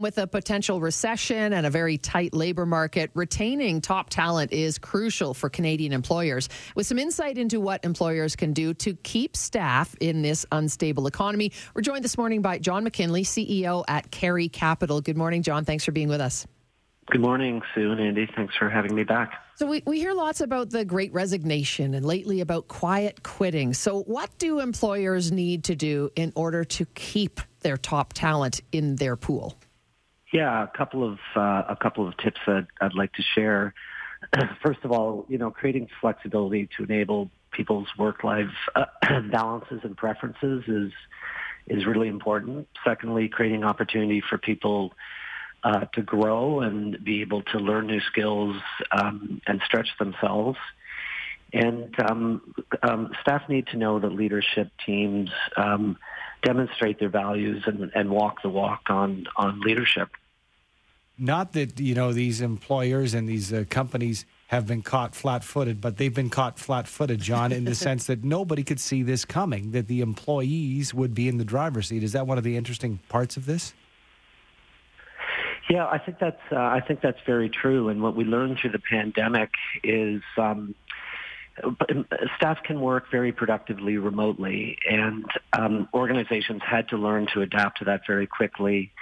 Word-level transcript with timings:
With 0.00 0.18
a 0.18 0.28
potential 0.28 0.80
recession 0.80 1.52
and 1.52 1.66
a 1.66 1.70
very 1.70 1.98
tight 1.98 2.32
labor 2.32 2.64
market, 2.64 3.10
retaining 3.14 3.80
top 3.80 4.10
talent 4.10 4.52
is 4.52 4.78
crucial 4.78 5.34
for 5.34 5.50
Canadian 5.50 5.92
employers. 5.92 6.48
With 6.76 6.86
some 6.86 7.00
insight 7.00 7.36
into 7.36 7.58
what 7.58 7.84
employers 7.84 8.36
can 8.36 8.52
do 8.52 8.74
to 8.74 8.94
keep 8.94 9.36
staff 9.36 9.96
in 9.98 10.22
this 10.22 10.46
unstable 10.52 11.08
economy, 11.08 11.50
we're 11.74 11.82
joined 11.82 12.04
this 12.04 12.16
morning 12.16 12.42
by 12.42 12.58
John 12.60 12.84
McKinley, 12.84 13.24
CEO 13.24 13.82
at 13.88 14.08
Carey 14.12 14.48
Capital. 14.48 15.00
Good 15.00 15.16
morning, 15.16 15.42
John. 15.42 15.64
Thanks 15.64 15.84
for 15.84 15.90
being 15.90 16.08
with 16.08 16.20
us. 16.20 16.46
Good 17.10 17.20
morning, 17.20 17.60
Sue 17.74 17.90
and 17.90 18.00
Andy. 18.00 18.28
Thanks 18.36 18.54
for 18.54 18.70
having 18.70 18.94
me 18.94 19.02
back. 19.02 19.32
So, 19.56 19.66
we, 19.66 19.82
we 19.84 19.98
hear 19.98 20.12
lots 20.12 20.40
about 20.40 20.70
the 20.70 20.84
great 20.84 21.12
resignation 21.12 21.94
and 21.94 22.06
lately 22.06 22.40
about 22.40 22.68
quiet 22.68 23.24
quitting. 23.24 23.74
So, 23.74 24.02
what 24.02 24.30
do 24.38 24.60
employers 24.60 25.32
need 25.32 25.64
to 25.64 25.74
do 25.74 26.10
in 26.14 26.32
order 26.36 26.62
to 26.62 26.84
keep 26.94 27.40
their 27.62 27.76
top 27.76 28.12
talent 28.12 28.60
in 28.70 28.94
their 28.94 29.16
pool? 29.16 29.58
Yeah, 30.32 30.62
a 30.62 30.66
couple 30.66 31.04
of 31.04 31.18
uh, 31.34 31.64
a 31.68 31.76
couple 31.80 32.06
of 32.06 32.16
tips 32.18 32.40
that 32.46 32.66
I'd 32.80 32.94
like 32.94 33.12
to 33.14 33.22
share. 33.22 33.74
First 34.62 34.80
of 34.84 34.92
all, 34.92 35.24
you 35.28 35.38
know, 35.38 35.50
creating 35.50 35.88
flexibility 36.00 36.68
to 36.76 36.84
enable 36.84 37.30
people's 37.50 37.88
work-life 37.96 38.52
uh, 38.74 38.84
balances 39.32 39.80
and 39.84 39.96
preferences 39.96 40.64
is 40.68 40.92
is 41.66 41.86
really 41.86 42.08
important. 42.08 42.68
Secondly, 42.84 43.28
creating 43.28 43.64
opportunity 43.64 44.22
for 44.26 44.38
people 44.38 44.92
uh, 45.64 45.86
to 45.94 46.02
grow 46.02 46.60
and 46.60 47.02
be 47.02 47.20
able 47.20 47.42
to 47.42 47.58
learn 47.58 47.86
new 47.86 48.00
skills 48.00 48.56
um, 48.92 49.40
and 49.46 49.60
stretch 49.64 49.88
themselves. 49.98 50.58
And 51.52 51.94
um, 52.08 52.54
um, 52.82 53.12
staff 53.22 53.48
need 53.48 53.68
to 53.68 53.76
know 53.76 53.98
that 53.98 54.12
leadership 54.12 54.70
teams 54.84 55.30
um, 55.56 55.96
demonstrate 56.42 56.98
their 56.98 57.08
values 57.08 57.64
and, 57.66 57.90
and 57.94 58.10
walk 58.10 58.42
the 58.42 58.48
walk 58.48 58.82
on, 58.90 59.26
on 59.36 59.60
leadership. 59.60 60.10
Not 61.18 61.52
that, 61.54 61.80
you 61.80 61.94
know, 61.94 62.12
these 62.12 62.40
employers 62.40 63.14
and 63.14 63.28
these 63.28 63.52
uh, 63.52 63.64
companies 63.68 64.24
have 64.48 64.66
been 64.66 64.82
caught 64.82 65.14
flat 65.14 65.44
footed, 65.44 65.80
but 65.80 65.96
they've 65.96 66.14
been 66.14 66.30
caught 66.30 66.58
flat 66.58 66.86
footed, 66.86 67.20
John, 67.20 67.52
in 67.52 67.64
the 67.64 67.74
sense 67.86 68.06
that 68.06 68.24
nobody 68.24 68.62
could 68.62 68.80
see 68.80 69.02
this 69.02 69.24
coming, 69.24 69.72
that 69.72 69.88
the 69.88 70.00
employees 70.00 70.94
would 70.94 71.14
be 71.14 71.28
in 71.28 71.38
the 71.38 71.44
driver's 71.44 71.88
seat. 71.88 72.02
Is 72.02 72.12
that 72.12 72.26
one 72.26 72.38
of 72.38 72.44
the 72.44 72.56
interesting 72.56 73.00
parts 73.08 73.36
of 73.36 73.46
this? 73.46 73.74
Yeah, 75.68 75.86
I 75.86 75.98
think 75.98 76.18
that's 76.18 76.40
uh, 76.50 76.56
I 76.56 76.80
think 76.80 77.02
that's 77.02 77.20
very 77.26 77.50
true. 77.50 77.90
And 77.90 78.02
what 78.02 78.16
we 78.16 78.24
learned 78.24 78.58
through 78.58 78.70
the 78.70 78.78
pandemic 78.78 79.50
is 79.84 80.22
um, 80.38 80.74
staff 82.36 82.62
can 82.64 82.80
work 82.80 83.10
very 83.10 83.32
productively 83.32 83.98
remotely, 83.98 84.78
and 84.88 85.26
um, 85.52 85.88
organizations 85.92 86.62
had 86.64 86.88
to 86.88 86.96
learn 86.96 87.26
to 87.34 87.42
adapt 87.42 87.78
to 87.78 87.84
that 87.84 88.02
very 88.06 88.26
quickly. 88.26 88.92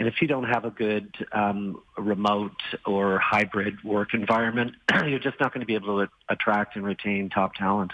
And 0.00 0.08
if 0.08 0.22
you 0.22 0.26
don't 0.26 0.44
have 0.44 0.64
a 0.64 0.70
good 0.70 1.14
um, 1.30 1.82
remote 1.98 2.56
or 2.86 3.18
hybrid 3.18 3.84
work 3.84 4.14
environment, 4.14 4.74
you're 5.06 5.18
just 5.18 5.38
not 5.38 5.52
going 5.52 5.60
to 5.60 5.66
be 5.66 5.74
able 5.74 5.98
to 5.98 6.10
attract 6.30 6.74
and 6.74 6.86
retain 6.86 7.28
top 7.28 7.54
talent. 7.54 7.92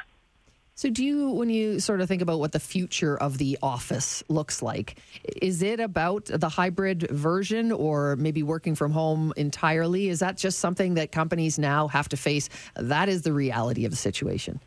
So, 0.76 0.88
do 0.88 1.02
you, 1.02 1.30
when 1.30 1.50
you 1.50 1.80
sort 1.80 2.00
of 2.00 2.06
think 2.06 2.22
about 2.22 2.38
what 2.38 2.52
the 2.52 2.60
future 2.60 3.16
of 3.16 3.38
the 3.38 3.58
office 3.60 4.22
looks 4.28 4.62
like, 4.62 5.00
is 5.42 5.62
it 5.62 5.80
about 5.80 6.26
the 6.26 6.48
hybrid 6.48 7.10
version 7.10 7.72
or 7.72 8.14
maybe 8.14 8.44
working 8.44 8.76
from 8.76 8.92
home 8.92 9.32
entirely? 9.36 10.08
Is 10.08 10.20
that 10.20 10.36
just 10.36 10.60
something 10.60 10.94
that 10.94 11.10
companies 11.10 11.58
now 11.58 11.88
have 11.88 12.08
to 12.10 12.16
face? 12.16 12.48
That 12.76 13.08
is 13.08 13.22
the 13.22 13.32
reality 13.32 13.84
of 13.84 13.90
the 13.90 13.96
situation. 13.96 14.60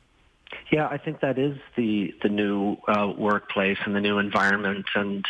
Yeah, 0.71 0.87
I 0.87 0.97
think 0.97 1.21
that 1.21 1.37
is 1.39 1.57
the 1.75 2.13
the 2.21 2.29
new 2.29 2.77
uh, 2.87 3.13
workplace 3.17 3.77
and 3.85 3.95
the 3.95 4.01
new 4.01 4.17
environment, 4.17 4.85
and 4.95 5.25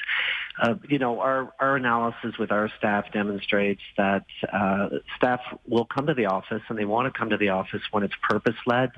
you 0.87 0.99
know, 0.99 1.19
our 1.19 1.53
our 1.59 1.75
analysis 1.75 2.37
with 2.37 2.51
our 2.51 2.69
staff 2.77 3.11
demonstrates 3.11 3.81
that 3.97 4.25
uh, 4.51 4.89
staff 5.15 5.41
will 5.67 5.85
come 5.85 6.07
to 6.07 6.13
the 6.13 6.25
office 6.25 6.61
and 6.69 6.77
they 6.77 6.85
want 6.85 7.11
to 7.11 7.17
come 7.17 7.29
to 7.29 7.37
the 7.37 7.49
office 7.49 7.81
when 7.91 8.03
it's 8.03 8.15
purpose 8.27 8.55
led 8.65 8.91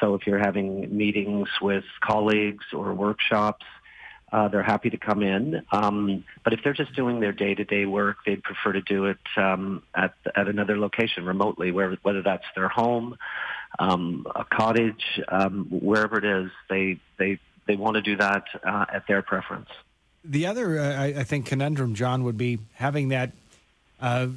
so 0.00 0.14
if 0.14 0.26
you're 0.26 0.38
having 0.38 0.96
meetings 0.96 1.48
with 1.60 1.84
colleagues 2.00 2.64
or 2.72 2.92
workshops, 2.94 3.64
uh, 4.32 4.48
they're 4.48 4.62
happy 4.62 4.88
to 4.90 4.96
come 4.96 5.22
in. 5.22 5.62
Um, 5.70 6.24
but 6.42 6.54
if 6.54 6.60
they're 6.64 6.72
just 6.72 6.94
doing 6.94 7.20
their 7.20 7.32
day-to-day 7.32 7.84
work, 7.84 8.16
they'd 8.24 8.42
prefer 8.42 8.72
to 8.72 8.80
do 8.80 9.04
it 9.06 9.18
um, 9.36 9.82
at 9.94 10.14
at 10.34 10.48
another 10.48 10.78
location 10.78 11.26
remotely, 11.26 11.70
where 11.70 11.96
whether 12.02 12.22
that's 12.22 12.46
their 12.56 12.68
home, 12.68 13.16
um, 13.78 14.26
a 14.34 14.44
cottage, 14.44 15.20
um, 15.28 15.66
wherever 15.70 16.16
it 16.16 16.24
is, 16.24 16.50
they 16.70 16.98
they 17.18 17.38
they 17.68 17.76
want 17.76 17.96
to 17.96 18.02
do 18.02 18.16
that 18.16 18.44
uh, 18.66 18.86
at 18.92 19.06
their 19.06 19.20
preference. 19.20 19.68
The 20.24 20.46
other, 20.46 20.78
uh, 20.78 20.94
I, 20.94 21.04
I, 21.06 21.24
think, 21.24 21.46
conundrum, 21.46 21.94
John, 21.94 22.22
would 22.24 22.38
be 22.38 22.58
having 22.74 23.08
that 23.08 23.32
uh, 24.00 24.28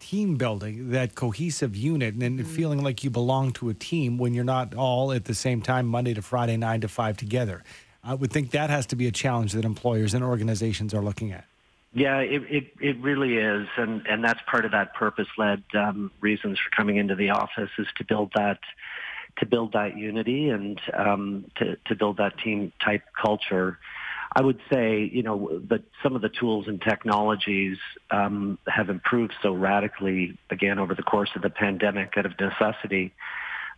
team 0.00 0.36
building, 0.36 0.90
that 0.90 1.14
cohesive 1.14 1.76
unit, 1.76 2.14
and 2.14 2.40
mm-hmm. 2.40 2.42
feeling 2.42 2.82
like 2.82 3.04
you 3.04 3.10
belong 3.10 3.52
to 3.52 3.68
a 3.68 3.74
team 3.74 4.18
when 4.18 4.34
you're 4.34 4.44
not 4.44 4.74
all 4.74 5.12
at 5.12 5.26
the 5.26 5.34
same 5.34 5.62
time, 5.62 5.86
Monday 5.86 6.14
to 6.14 6.22
Friday, 6.22 6.56
nine 6.56 6.80
to 6.80 6.88
five 6.88 7.16
together. 7.16 7.62
I 8.02 8.14
would 8.14 8.32
think 8.32 8.52
that 8.52 8.70
has 8.70 8.86
to 8.86 8.96
be 8.96 9.06
a 9.06 9.12
challenge 9.12 9.52
that 9.52 9.64
employers 9.64 10.14
and 10.14 10.24
organizations 10.24 10.94
are 10.94 11.02
looking 11.02 11.32
at. 11.32 11.44
Yeah, 11.94 12.18
it, 12.18 12.42
it, 12.48 12.72
it 12.80 12.98
really 13.00 13.36
is, 13.36 13.66
and, 13.76 14.06
and 14.06 14.22
that's 14.22 14.40
part 14.46 14.64
of 14.64 14.72
that 14.72 14.94
purpose-led 14.94 15.62
um, 15.74 16.10
reasons 16.20 16.58
for 16.58 16.70
coming 16.76 16.96
into 16.96 17.14
the 17.14 17.30
office 17.30 17.70
is 17.78 17.86
to 17.96 18.04
build 18.04 18.32
that 18.34 18.58
to 19.38 19.46
build 19.46 19.72
that 19.72 19.96
unity 19.96 20.50
and 20.50 20.80
um, 20.92 21.44
to, 21.56 21.76
to 21.86 21.94
build 21.94 22.16
that 22.16 22.36
team 22.38 22.72
type 22.84 23.02
culture. 23.20 23.78
I 24.38 24.40
would 24.40 24.60
say, 24.72 25.10
you 25.12 25.24
know, 25.24 25.60
that 25.68 25.82
some 26.00 26.14
of 26.14 26.22
the 26.22 26.28
tools 26.28 26.68
and 26.68 26.80
technologies 26.80 27.76
um, 28.12 28.56
have 28.68 28.88
improved 28.88 29.34
so 29.42 29.52
radically, 29.52 30.38
again, 30.48 30.78
over 30.78 30.94
the 30.94 31.02
course 31.02 31.30
of 31.34 31.42
the 31.42 31.50
pandemic 31.50 32.12
out 32.16 32.24
of 32.24 32.38
necessity, 32.38 33.12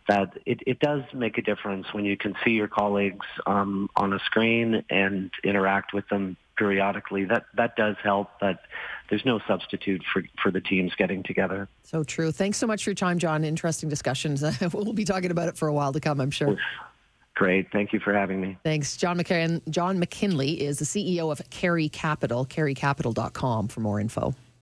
that 0.07 0.37
it, 0.45 0.59
it 0.67 0.79
does 0.79 1.01
make 1.15 1.39
a 1.39 1.41
difference 1.41 1.87
when 1.93 2.05
you 2.05 2.15
can 2.15 2.35
see 2.45 2.51
your 2.51 2.67
colleagues 2.67 3.25
um, 3.47 3.89
on 3.95 4.13
a 4.13 4.19
screen 4.19 4.85
and 4.91 5.31
interact 5.43 5.95
with 5.95 6.07
them 6.09 6.37
periodically. 6.55 7.25
That 7.25 7.45
that 7.55 7.75
does 7.75 7.95
help, 8.03 8.29
but 8.39 8.59
there's 9.09 9.25
no 9.25 9.39
substitute 9.47 10.03
for, 10.13 10.23
for 10.43 10.51
the 10.51 10.61
teams 10.61 10.93
getting 10.95 11.23
together. 11.23 11.69
So 11.85 12.03
true. 12.03 12.31
Thanks 12.31 12.59
so 12.59 12.67
much 12.67 12.83
for 12.83 12.91
your 12.91 12.95
time, 12.95 13.17
John. 13.17 13.43
Interesting 13.43 13.89
discussions. 13.89 14.43
we'll 14.73 14.93
be 14.93 15.05
talking 15.05 15.31
about 15.31 15.47
it 15.47 15.57
for 15.57 15.67
a 15.67 15.73
while 15.73 15.91
to 15.91 15.99
come, 15.99 16.21
I'm 16.21 16.29
sure. 16.29 16.55
Great. 17.35 17.71
Thank 17.71 17.93
you 17.93 17.99
for 17.99 18.13
having 18.13 18.41
me. 18.41 18.57
Thanks. 18.63 18.97
John, 18.97 19.17
McKin- 19.17 19.61
John 19.69 19.99
McKinley 19.99 20.61
is 20.61 20.79
the 20.79 20.85
CEO 20.85 21.31
of 21.31 21.41
Carey 21.49 21.89
Capital, 21.89 22.45
careycapital.com 22.45 23.67
for 23.69 23.79
more 23.79 23.99
info. 23.99 24.35